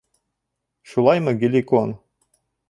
[0.89, 1.95] Шулаймы, Геликон?